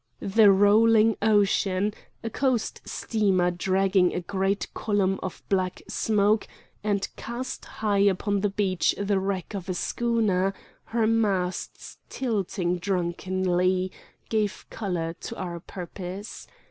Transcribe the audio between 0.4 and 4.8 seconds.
rolling ocean, a coast steamer dragging a great